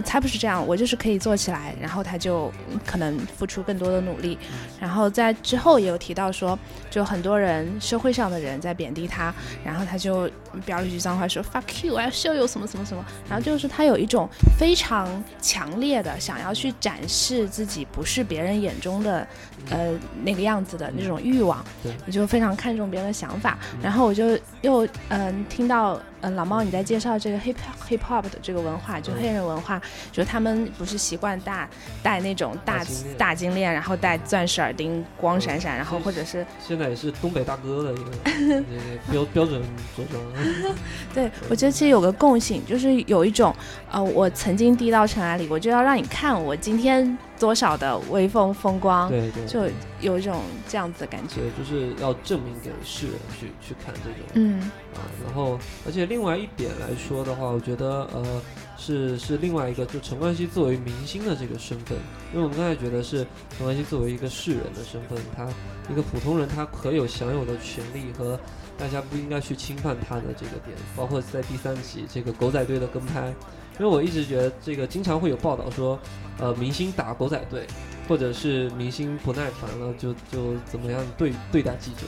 [0.06, 2.52] 才不是这样，我就是可以做起来，然后他就
[2.84, 4.36] 可能付出更多的努力，
[4.80, 6.58] 然后在之后也有提到说，
[6.90, 9.32] 就很多人社会上的人在贬低他，
[9.64, 10.28] 然后他就
[10.62, 19.28] 飙了一句脏话说 fuck you，我要 show you 什么什么什么，然后就是他有一种非常强烈的想要去展示自己不是别人眼中的
[19.70, 19.92] 呃
[20.24, 21.64] 那个样子的那种欲望，
[22.06, 26.00] 你就非常看重别人的想法，然后我就又嗯听到。
[26.26, 27.54] 嗯，老猫，你在介绍这个 hip
[27.86, 31.68] hip hop 的这个文化，就黑人文化，就他们不是习惯戴
[32.02, 32.82] 戴那种大
[33.18, 38.64] 大金链，然后戴钻石耳钉，光闪闪，然后或者是现在也是东北大哥的一个
[39.12, 39.62] 标标准
[39.98, 40.24] 着装。
[41.14, 43.56] 对，我觉得其实有个共性，就是有一种，
[43.92, 47.18] 呃，我曾经低到尘埃里，我就要让你看我今天。
[47.40, 49.60] 多少的威风风光，对对，就
[50.00, 54.62] 有一种这样子的感觉，就是要证明给世人去去看这种，嗯
[54.94, 58.42] 啊，然后而且另外一点来说的话，我觉得呃
[58.78, 61.98] 是是另外一个，就陈冠希作为明星的这个身份，
[62.32, 63.28] 因为我们刚才觉得是
[63.58, 65.46] 陈冠希作为一个世人的身份，他
[65.92, 68.40] 一个普通人，他可有享有的权利和
[68.78, 73.34] 大家不应该去侵犯他的这个点，包括在第三集这个狗仔队的跟拍。
[73.80, 76.00] 因为我一直觉得这个经常会有报道说，
[76.38, 77.66] 呃，明星打狗仔队，
[78.08, 82.02] 或者是明星不耐烦了就就怎么样对对待记者。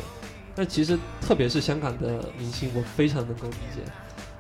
[0.54, 3.82] 但其实特别是香港的明星，我非常能够理解，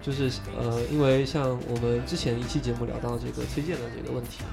[0.04, 4.44] 就是呃，因为像我们之前一期节目聊到这个崔健的这个问题，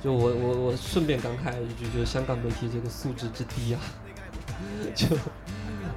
[0.00, 3.80] 就我我我顺便感慨一句，就是香港媒体这个素质之低啊，
[4.94, 5.08] 就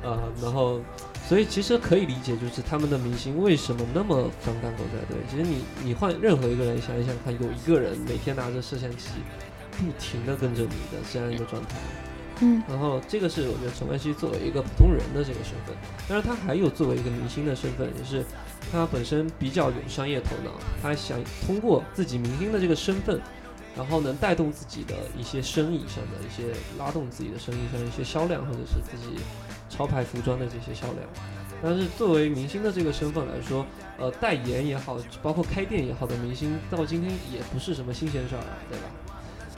[0.03, 0.79] 呃，然后。
[1.27, 5.15] 所以其实可以理解，就是他们的明星为什么那么反感狗仔队。
[5.29, 9.09] 其实你你换任何一个人想一想看，有一个人每天拿着摄像机，
[9.73, 11.75] 不停的跟着你的这样一个状态，
[12.39, 15.75] 嗯，然后这个是我觉得陈冠希作为一个普通人的这个身份，
[16.07, 18.25] 当然他还有作为一个明星的身份，也是
[18.71, 20.49] 他本身比较有商业头脑，
[20.81, 23.21] 他想通过自己明星的这个身份，
[23.77, 29.21] 然后能带动自己的一些生意上的一些拉动自己的生意上一些销量，或者是自己。
[29.79, 30.97] 潮牌服装的这些销量，
[31.63, 33.65] 但是作为明星的这个身份来说，
[33.97, 38.85] 呃，代言也好，包括开店也好的明星，到今天也不是什么新鲜事儿了，对吧？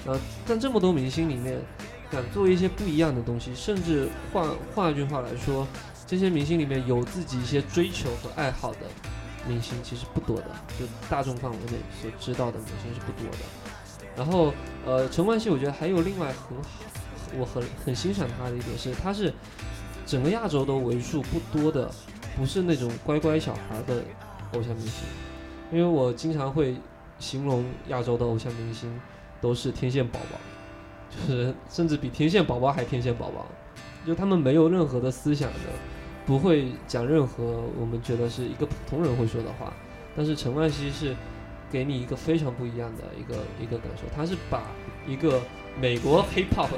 [0.05, 1.59] 呃，但这么多明星里面，
[2.11, 5.67] 敢做一些不一样的东西，甚至换换一句话来说，
[6.05, 8.81] 这些明星里面有自己一些追求和爱好的
[9.47, 10.45] 明星，其实不多的，
[10.79, 13.39] 就大众范围内所知道的明星是不多的。
[14.15, 14.53] 然后
[14.85, 16.69] 呃，陈冠希我觉得还有另外很好，
[17.39, 19.33] 我很很欣赏他的一点是，他是
[20.05, 21.89] 整个亚洲都为数不多的，
[22.35, 24.03] 不是那种乖乖小孩的
[24.53, 25.03] 偶像明星，
[25.71, 26.75] 因为我经常会
[27.19, 28.99] 形容亚洲的偶像明星
[29.39, 30.37] 都是天线宝宝，
[31.09, 33.45] 就是甚至比天线宝宝还天线宝宝，
[34.05, 35.59] 就他们没有任何的思想的，
[36.25, 39.73] 不会讲任何我们觉得是一个普通人会说的话，
[40.15, 41.15] 但是陈冠希是
[41.71, 44.63] 给你一个非常不一样的一个一个感受，他是把
[45.07, 45.39] 一个
[45.79, 46.69] 美国 hip hop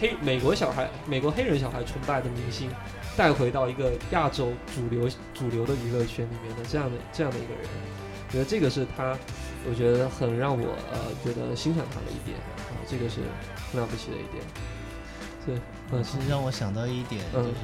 [0.00, 2.70] 黑美国小孩、美国黑人小孩崇拜的明星，
[3.16, 7.62] 带回到一个亚洲主流主流的娱乐圈里面的这样的这样的一个人，
[8.28, 9.16] 我觉得这个是他，
[9.68, 13.20] 我觉得很让我呃觉得欣赏他的一点啊，这个是
[13.72, 14.44] 很了不起的一点。
[15.44, 15.56] 对，
[15.92, 17.54] 嗯，其实让我想到一点，嗯就是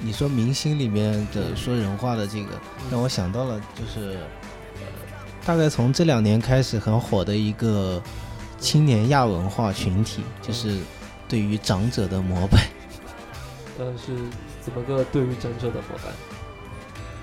[0.00, 2.52] 你说明星里面的说人话的这个，
[2.90, 4.16] 让我想到了就是，
[4.76, 4.86] 呃，
[5.44, 8.00] 大概从这两年开始很火的一个
[8.58, 10.78] 青年亚文化群体，就是
[11.28, 12.66] 对于长者的膜拜。
[13.78, 14.16] 呃是
[14.60, 16.10] 怎么个对于长者的膜拜？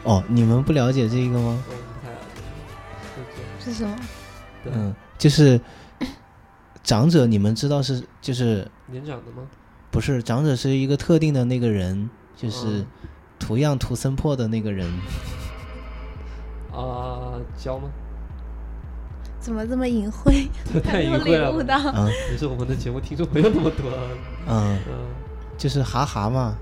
[0.04, 1.64] 哦，你们不了解这个吗？
[1.70, 2.20] 嗯，不太了
[3.36, 3.42] 解。
[3.60, 3.98] 是什么？
[4.66, 5.60] 嗯，就是
[6.84, 9.48] 长者，你们知道是就是年长的吗？
[9.92, 12.88] 不是长者是一个特定的那个人，就是嗯
[13.40, 14.88] 图样图森破的那个人。
[16.72, 17.90] 啊，教吗？
[19.46, 20.50] 怎么这么隐晦？
[20.84, 21.50] 太隐没有晦了吧。
[21.52, 21.78] 领悟到。
[21.96, 24.02] 嗯也是我们的节目听众没有那么多啊。
[24.48, 24.94] 嗯，嗯。
[25.56, 26.56] 就是哈哈嘛。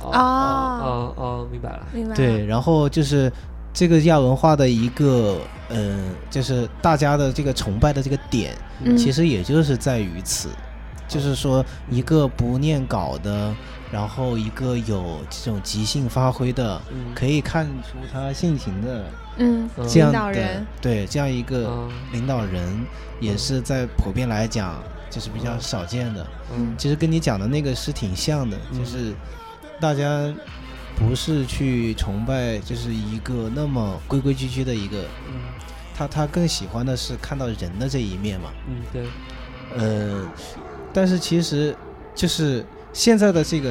[0.00, 1.86] 哦哦哦哦，明白了。
[1.92, 2.16] 明白了。
[2.16, 3.32] 对，然后就是
[3.72, 10.48] 这个亚文化的一个，嗯，就是大家的这个崇拜的这个点，嗯其实也就是在于此，
[11.08, 13.54] 就是说一个不念稿的，
[13.90, 19.04] 然后一个有这种即兴发挥的，嗯，可以看出他性情的
[19.38, 21.90] 嗯，嗯这样的领导人，对这样一个嗯。
[22.12, 22.84] 领导人，
[23.20, 26.26] 也是在普遍来讲就是比较少见的。
[26.56, 26.74] 嗯。
[26.76, 28.78] 其实跟你讲的那个是挺像的，嗯。
[28.78, 29.14] 就是
[29.80, 30.32] 大家
[30.96, 35.34] 不是去崇拜，就是一个那么规规矩矩的一个，嗯。
[35.96, 38.50] 他他更喜欢的是看到人的这一面嘛。
[38.68, 39.06] 嗯，对，
[39.78, 40.26] 呃，
[40.96, 41.76] 但是其实
[42.14, 43.70] 就是现在的这个，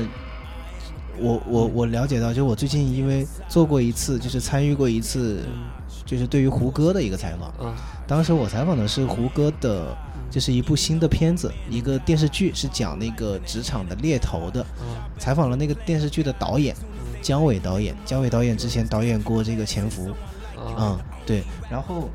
[1.17, 5.63] 我我我了解到，就我最近因为做过一次，就是参与过一次，嗯
[6.05, 7.49] 就是对于胡歌的一个采访。
[7.67, 9.97] 啊当时我采访的是胡歌的，
[10.29, 14.61] 就是一部新的片子，一个电视剧，是讲那个职场的猎头的。
[14.61, 17.17] 啊采访了那个电视剧的导演嗯。
[17.23, 20.09] 姜伟导演，姜伟导演之前导演过这个《潜伏》，
[20.55, 20.75] 嗯。
[20.75, 22.07] 啊，对，然后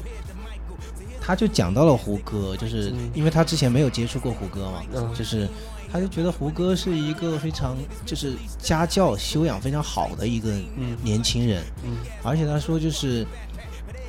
[1.31, 3.09] 他就讲到了胡歌，就是嗯。
[3.15, 5.15] 因为他之前没有接触过胡歌嘛，嗯。
[5.15, 5.49] 就是
[5.93, 11.99] 他就觉得胡歌是一个非常就是家教修养非常好的一个嗯年轻人，嗯。
[12.25, 13.25] 而且他说就是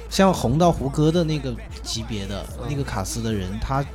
[0.10, 1.54] 像红到胡歌的那个
[1.84, 2.66] 级别的嗯。
[2.68, 3.86] 那个卡斯的人，他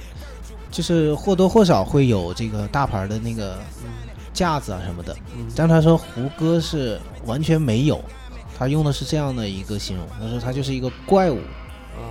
[0.70, 3.90] 就是或多或少会有这个大牌的那个嗯。
[4.32, 5.48] 架子啊什么的，嗯。
[5.56, 8.00] 但他说胡歌是完全没有，
[8.56, 11.40] 他用的是这样的一个形容，他说他就是一个怪物，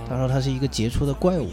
[0.08, 1.50] 他啊说他是一个杰出的怪物。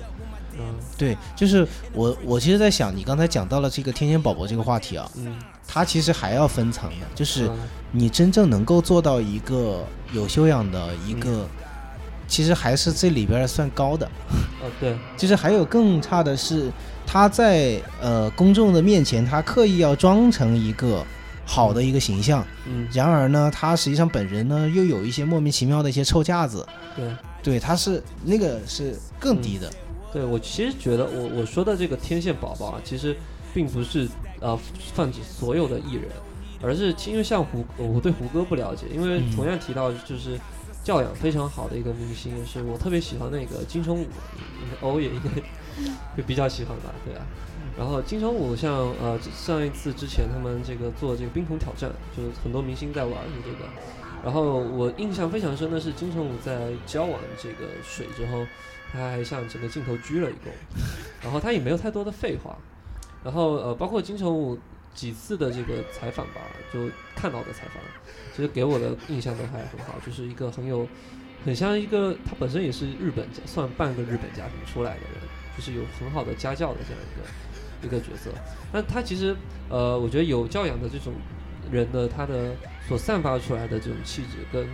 [0.57, 0.63] 嗯。
[0.97, 5.35] 对，就是我我其实在想，你刚才讲到了这个天线宝宝这个话题啊，嗯。
[5.67, 7.57] 他其实还要分层的，就是嗯。
[7.91, 11.47] 你真正能够做到一个有修养的一个，
[12.27, 14.05] 其实还是这里边算高的，
[14.61, 14.95] 哦对。
[15.17, 16.71] 其 实还有更差的是，
[17.05, 21.03] 他在呃公众的面前，他刻意要装成一个
[21.45, 22.87] 好的一个形象，嗯。
[22.91, 26.65] 然而呢，他实际上本人呢又有一些莫名其妙的一些臭架子，
[26.95, 27.05] 对。
[27.43, 29.69] 对，他是那个是更低的，
[30.13, 33.13] 对我其实觉得我我说的这个天线宝宝啊，其实
[33.53, 34.07] 并不是
[34.39, 34.57] 呃
[34.93, 36.09] 泛指所有的艺人，
[36.61, 40.39] 而是因为像胡我对胡歌不了解，因为嗯同样提到就是
[40.85, 44.07] 教养非常好的一个明星，也是我特别喜欢那个金城武，
[44.79, 45.41] 欧也应该
[46.15, 47.25] 就比较喜欢吧，对啊。
[47.77, 53.69] 然后金城武像呃上一次之前他们这个做这个冰桶挑战，就是很多明星在玩的这个。
[54.23, 58.45] 然后我印象非常深的是金城武在浇完这个水之后，
[58.91, 60.49] 他还向整个镜头鞠了一躬，
[61.21, 62.57] 然后他也没有太多的废话，
[63.23, 64.57] 然后呃，包括金城武
[64.93, 66.39] 几次的这个采访吧，
[66.71, 67.83] 就看到的采访，
[68.33, 70.87] 其实给我的印象都还很好，就是一个很有，
[71.43, 75.21] 很像一个他本身也是日本算半个日本家庭出来的人，
[75.57, 78.29] 就是有很好的家教的这样一个一个角色。
[78.71, 79.35] 但他其实
[79.69, 81.11] 呃，我觉得有教养的这种
[81.71, 82.55] 人的他的
[82.87, 84.67] 所散发出来的这种气质跟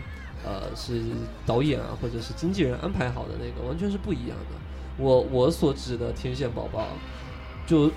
[0.46, 1.02] 呃是
[1.46, 4.56] 导演啊或者是经纪人安排好的那个完全是不一样的。
[4.98, 6.88] 我我所指的天线宝宝，
[7.66, 7.90] 就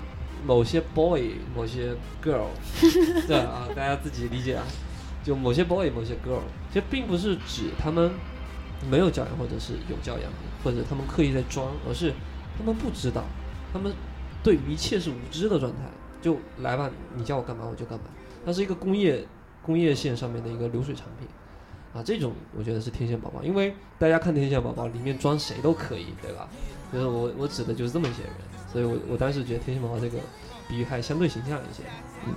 [0.45, 2.47] 某些 boy 某些 girl，
[3.27, 4.63] 对啊，大家自己理解啊。
[5.23, 8.11] 就某些 boy 某些 girl，其实并不是指他们
[8.89, 10.29] 没有教养或者是有教养，
[10.61, 12.13] 或者他们刻意在装，而是
[12.57, 13.23] 他们不知道，
[13.71, 13.93] 他们
[14.43, 15.79] 对于一切是无知的状态，
[16.21, 18.05] 就来吧，你叫我干嘛我就干嘛。
[18.45, 19.25] 它是一个工业
[19.61, 21.27] 工业线上面的一个流水产品，
[21.93, 26.47] 啊，这种我觉得是天线宝宝，因为大家看天线宝宝里面装谁都可以，对吧？
[26.91, 28.31] 就是我我指的就是这么一些人，
[28.71, 30.19] 所以我我当时觉得天线宝宝这个
[30.67, 31.83] 比喻还相对形象一些，
[32.25, 32.33] 嗯。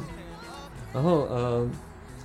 [0.95, 1.69] 然后呃，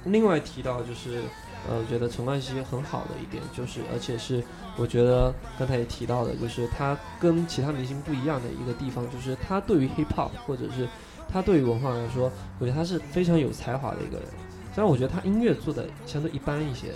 [0.05, 1.23] 另外提到就是
[1.67, 4.41] 呃，我觉得陈冠希很好的一点就是，而且是
[4.77, 10.87] 我觉得刚才也提到的，就是他跟其他明星不一样的一个地方，就是他对于 hip hop 或者是
[11.31, 14.27] 他对于文化来说，我觉得他是非常有才华的一个人。
[14.73, 16.87] 虽然我觉得他音乐做的相对一般一些，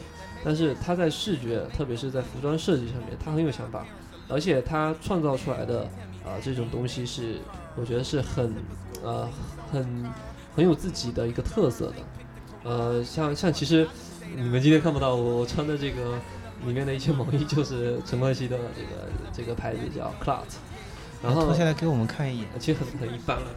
[0.43, 3.85] 但是他在视觉，特别是在服装设计上面，他很有想法，
[4.27, 5.83] 而且他创造出来的
[6.23, 7.35] 啊、这种东西是，
[7.75, 8.53] 我觉得是很
[9.03, 9.29] 呃
[9.71, 10.11] 很
[10.55, 11.95] 很有自己的一个特色的。
[12.63, 13.87] 呃，像像其实
[14.35, 16.17] 你们今天看不到我我穿的这个
[16.65, 18.89] 里面的一些毛衣，就是陈冠希的这个
[19.31, 20.45] 这个牌子叫 Clout，
[21.21, 22.47] 然后脱下来给我们看一眼。
[22.57, 23.47] 其实很很一般了，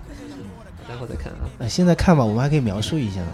[0.89, 1.45] 待会儿再看啊。
[1.59, 3.29] 呃，现在看吧，我们还可以描述一下呢。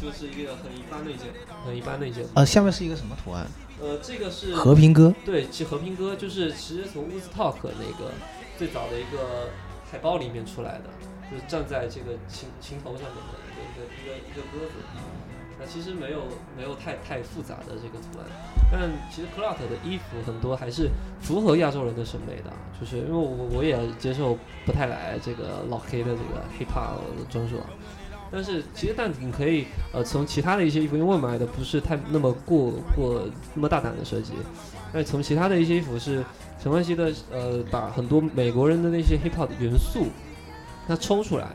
[0.00, 1.26] 就是一个很一般的一件，
[1.66, 2.24] 很一般的一件。
[2.34, 3.46] 呃，下面是一个什么图案？
[3.80, 5.12] 呃，这个是和平鸽。
[5.26, 8.12] 对，其实和平鸽就是其实从 Woodstock 那个
[8.56, 9.50] 最早的一个
[9.90, 10.84] 海报里面出来的，
[11.30, 14.72] 就是站在这个琴琴头上面的一个一个一个一个鸽子。
[15.60, 16.22] 那其实没有
[16.56, 18.26] 没有太太复杂的这个图案，
[18.72, 20.88] 但其实 Clout 的衣服很多还是
[21.20, 27.66] 符合亚洲人的审美的，就是因为我我也接受不太来这个老黑的这个 hip hop 的装束啊。
[28.32, 33.22] 但是其实，但你可以呃从其他的一些衣服，因为我买的不是太那么过过
[33.54, 34.34] 那么大胆的设计，
[34.92, 36.24] 但是从其他的一些衣服是
[36.62, 40.06] 陈冠希的呃把很多美国人的那些 hip hop 的元素，
[40.86, 41.48] 它抽出来，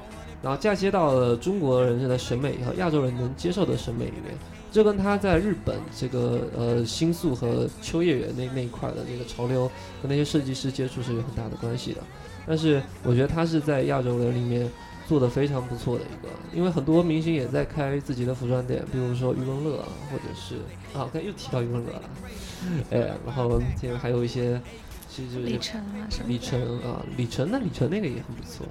[0.46, 4.38] 然后嫁接到了中国人的审美和亚洲人能接受的审美里面。
[4.72, 9.68] 这跟他在日本这个呃新宿和秋叶原那那一块的这个潮流
[10.02, 12.02] 和那些设计师接触是有很大的关系的。
[12.46, 14.70] 但是我觉得他是在亚洲人里面。
[15.08, 20.56] 做的非常不错的一个，因为很多明星也在开自己的服装店，比如说余文乐啊，或者是
[20.98, 22.02] 啊，刚又提到余文乐了，
[22.90, 24.60] 哎，然后这个还有一些，
[25.08, 28.66] 其实李晨啊什么李晨啊，李晨那李晨那个也很不错，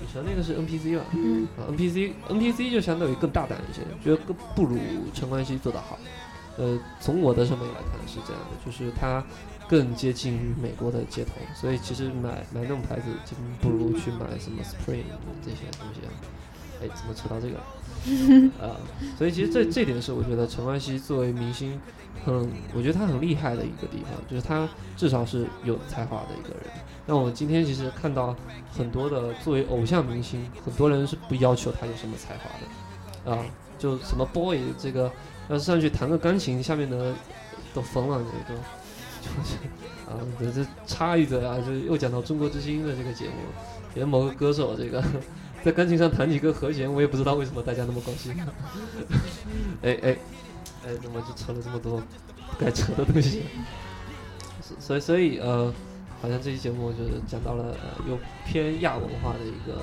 [0.00, 1.04] 李晨那个是 NPC 吧？
[1.12, 4.78] 嗯啊，NPC NPC 就相对于更大胆一些，觉得更不如
[5.12, 5.98] 陈冠希做得好。
[6.56, 9.24] 呃，从我的审美来看是这样的，就是他
[9.68, 15.04] 更接近于美国的街头，所以其实买买那种牌子，就不如去买什么 Spring
[15.44, 16.10] 这些东西啊。
[16.82, 17.58] 哎，怎么扯到这个？
[18.64, 18.80] 啊、
[19.18, 21.78] 所以其实这这点是我觉得陈冠希作为明星，
[22.24, 22.34] 很
[22.74, 24.66] 我觉得他很厉害的一个地方，就是他
[24.96, 26.60] 至少是有才华的一个人。
[27.06, 28.34] 那我们今天其实看到
[28.72, 32.50] 很多的作为偶像明星，很多人是不要求他有什么才华
[33.26, 33.44] 的，啊，
[33.78, 35.12] 就什么 boy 这个
[35.50, 37.12] 要是上去弹个钢琴，下面的
[37.74, 38.58] 都疯了，这都
[39.20, 39.56] 就是
[40.08, 43.34] 啊，这这插一嘴啊，就又讲到中国之星的这个节目，
[43.94, 45.04] 觉得某个歌手这个
[45.64, 48.34] 在钢琴上弹几个和弦，我也不知道为什么大家那么高兴。
[49.82, 50.16] 哎哎
[50.86, 53.42] 哎，怎么就扯了这么多不该扯的东西？
[54.78, 55.72] 所以所以呃，
[56.22, 59.82] 好像这期节目就是讲到了呃又偏亚文化的一个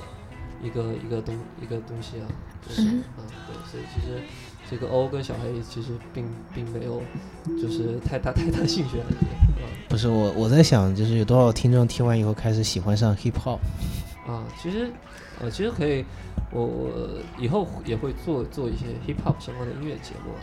[0.63, 2.25] 一个一个东一个东西啊，
[2.67, 4.21] 就是嗯啊对，所以其实
[4.69, 7.01] 这个欧跟小黑其实并并没有
[7.61, 13.59] 就是太大太大兴趣了，啊不是我，我在想，就是有多少听众听完以后开始喜欢上 hip hop？
[14.25, 14.91] 啊，其实
[15.39, 16.04] 呃其实可以，
[16.52, 16.89] 我我
[17.38, 20.39] 以后也会做做一些 hip hop 相关的音乐节目啊，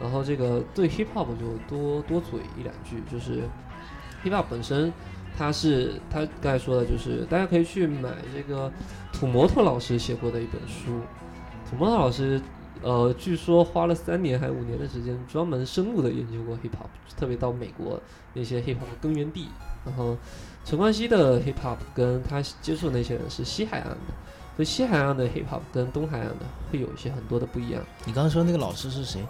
[0.00, 3.42] 然后这个对 hip hop 就多多嘴一两句，就是
[4.24, 4.92] hip hop 本身。
[5.38, 8.72] 它是他刚才说的，就是大家可以去买这个
[9.12, 10.98] 土摩托老师写过的一本书。
[11.68, 12.40] 土摩托老师，
[12.80, 18.00] 呃，据说花了三年还五年的时间，专门深入的研究过 hip hop，特别到美国
[18.32, 19.48] 那些 hip hop 的根源地。
[19.86, 20.16] 然后
[20.64, 23.96] 陈冠希的 hip hop 跟他接触的那些人是西海岸的，
[24.56, 27.82] 所以西海岸的 hip hop 跟东海岸的会有一些很多的不一样。
[28.04, 29.24] 你刚刚说那个老师是谁？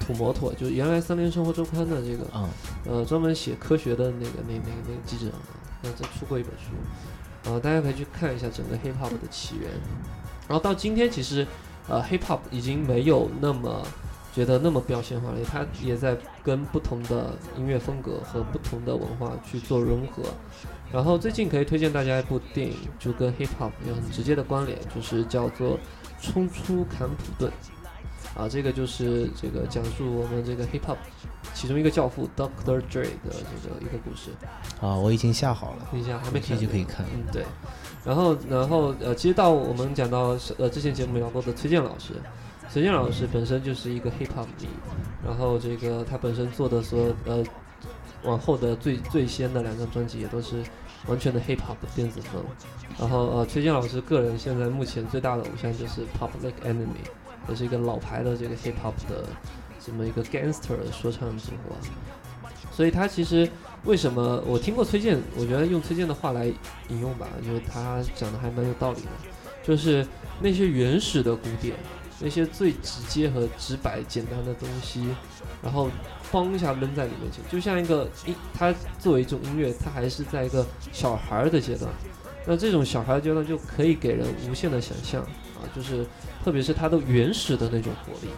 [0.00, 2.48] 土摩托就是原来《三联生活周刊》的这个啊、
[2.86, 5.38] 呃，专门写科学的那个那那个那个记者啊，
[5.82, 9.70] 那这出过一本书，呃，大家可以去看一下整个 hip hop 的起源。
[10.48, 11.46] 然后到今天，其实
[11.86, 13.86] 呃 hip hop 已经没有那么
[14.32, 20.22] 觉得那么标签化了，他也在跟不同的音乐风格和不同的文化去做融合。
[20.92, 25.76] 然后最近可以推荐大家一部电影，就跟 hip hop 有很直接的关联，就是叫做
[26.20, 27.50] 《冲出坎普顿》。
[28.36, 30.96] 啊，这个就是这个讲述我们这个 hip hop
[31.52, 32.80] 其中一个教父 Dr.
[32.88, 34.30] Dre 的这个一个故事。
[34.80, 37.04] 啊，我已经下好了，你想还没看就可以看。
[37.12, 37.44] 嗯，对。
[38.04, 42.14] 然后，然后呃，其实到我们讲到呃之前节目聊过的崔健老师，
[42.72, 44.68] 崔健老师本身就是一个 hip hop 迷，
[45.26, 47.44] 然后这个他本身做的所有呃
[48.22, 50.62] 往后的最最先的两张专辑也都是
[51.08, 52.40] 完全的 hip hop 的电子风。
[52.96, 57.02] 然后呃，崔健老师个人现在目前最大的偶像就是 Public Enemy，
[57.48, 59.24] 也是一个老牌的这个 hip hop 的
[59.84, 61.74] 这么一个 gangster 说唱组合。
[62.70, 63.50] 所以他其实
[63.84, 66.46] 为什么我听过崔健，我觉得用崔健的话来
[66.88, 69.08] 引用吧，就是他讲的还蛮有道理的，
[69.64, 70.06] 就是
[70.40, 71.74] 那些原始的古典，
[72.20, 75.04] 那些最直接和直白简单的东西，
[75.62, 75.90] 然后
[76.30, 81.90] 哐一下扔在你面前，就像一个音，它作为一种音乐，它还是在一个小孩的阶段。
[82.46, 86.06] 那这种小孩的阶段就可以给人无限的想象啊，就是
[86.44, 88.28] 特别是它的原始的那种活力，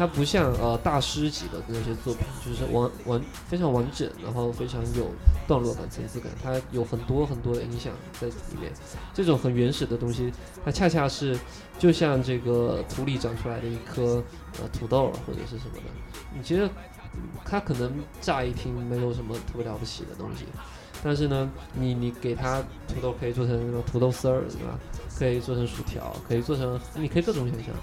[0.00, 5.10] 它不像呃大师级的那些作品，就是完完非常完整，然后非常有
[5.46, 8.72] 段落感、层次感，它有很多很多的影响在里面。
[9.12, 10.32] 这种很原始的东西，
[10.64, 11.38] 它恰恰是
[11.78, 14.24] 就像这个土里长出来的一颗
[14.58, 15.82] 呃土豆或者是什么的，
[16.34, 16.66] 你其实
[17.44, 17.92] 它可能
[18.22, 20.46] 乍一听没有什么特别了不起的东西。
[21.02, 24.78] 但是呢，你你给它土豆可以做成什么土豆丝儿，对吧？
[25.18, 27.74] 可以做成薯条，可以做成，你可以各种想象。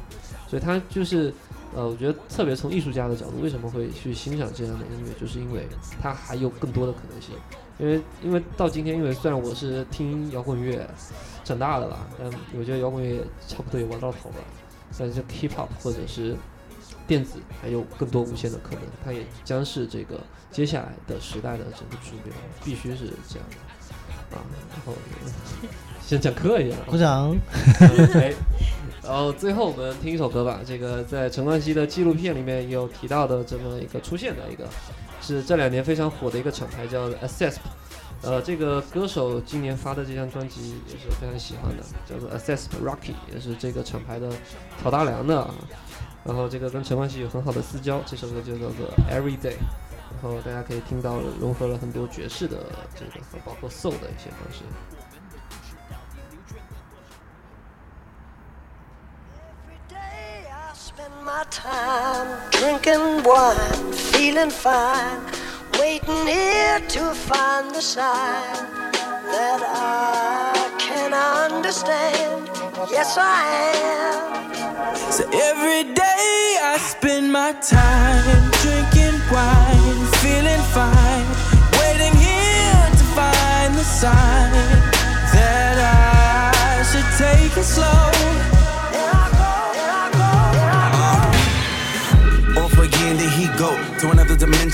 [0.47, 1.33] 所以它就是，
[1.75, 5.67] 呃，我觉得特别从艺术家的角度，为什么会去欣赏这样的音乐，就是因为
[6.01, 7.35] 它还有更多的可能性。
[7.79, 10.87] 因为因为到今天，因为虽然我是听摇滚乐
[11.43, 14.35] 长大的吧，但我觉得摇滚乐差不多也玩到头了。
[14.97, 16.35] 但是 hip hop 或者是
[17.05, 23.55] 电子还有更多无限的可能，它也将是这个接下来的时代的整个主流，必须是这样的
[24.31, 24.39] 啊。
[24.71, 24.93] 然后
[26.01, 27.35] 先讲课一样，鼓掌。
[27.79, 28.33] 嗯哎，
[29.03, 34.65] 然后最后我们听一首歌吧，这个在陈冠希的纪录片里面有提到的这么一个出现的一个，
[35.21, 37.55] 是这两年非常火的一个厂牌叫 Access。
[38.23, 44.27] 呃，这个歌手今年发的这张专辑也是非常喜欢的，叫做 Access Rocky，也是这个厂牌的
[44.81, 45.53] 挑大梁的啊。
[46.25, 49.57] 然后这个跟陈冠希有很好的私交，这首歌就叫做 Every Day。
[50.13, 52.57] 然后大家可以听到融合了很多爵士的
[52.95, 54.63] 这个和包括 soul 的一些方式。
[59.67, 65.21] Every day I spend my time drinking wine, feeling fine,
[65.79, 68.77] waiting here to find the sign
[69.31, 72.49] that I can understand.
[72.89, 73.43] Yes, I
[73.83, 74.37] am.
[75.11, 79.86] So every day I spend my time drinking wine,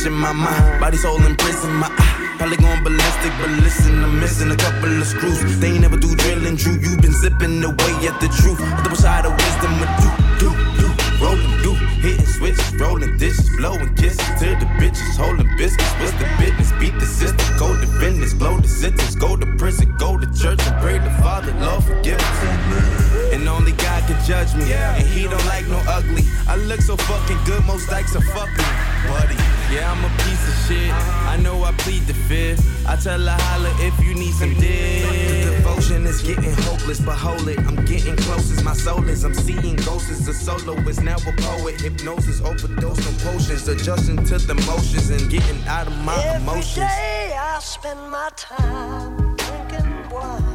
[0.03, 0.13] dimension.
[0.13, 1.71] My mind, body, soul in prison.
[1.73, 5.59] My eye, probably going ballistic, but listen, I'm missing a couple of screws.
[5.59, 6.73] They ain't never do drilling, Drew.
[6.73, 8.59] You been zipping away at the truth.
[8.83, 10.49] Double side of wisdom with you, do,
[10.79, 10.87] do,
[11.23, 15.93] rolling, do, hitting switches, rolling dishes, blowing kisses to the bitches, holding biscuits.
[15.99, 16.71] What's the business?
[16.79, 20.59] Beat the system, go to business, blow the sentence, go to prison, go to church
[20.67, 23.33] and pray the Father, Lord forgive us.
[23.33, 26.23] And only God can judge me, and He don't like no ugly.
[26.47, 29.35] I look so fucking good, most likes are fucking buddy.
[29.73, 30.91] Yeah, I'm a piece of shit.
[30.91, 32.61] I know I plead the fifth.
[32.87, 35.01] I tell her holla if you need some dick.
[35.45, 37.57] The devotion is getting hopeless, but hold it.
[37.59, 39.23] I'm getting close as my soul is.
[39.23, 41.81] I'm seeing ghosts as a soloist, now a poet.
[41.81, 46.75] Hypnosis, overdose on potions, adjusting to the motions and getting out of my Every emotions.
[46.75, 50.52] day I spend my time drinking wine, feeling fine.